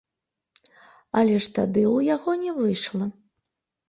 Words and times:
Але 1.19 1.35
ж 1.45 1.51
тады 1.57 1.83
ў 1.89 2.07
яго 2.15 2.31
не 2.47 2.51
выйшла. 2.57 3.05